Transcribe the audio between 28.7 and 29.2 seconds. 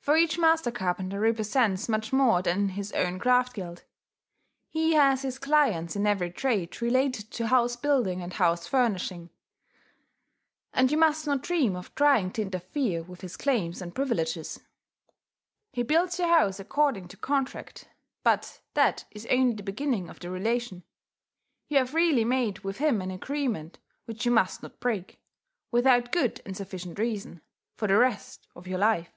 life.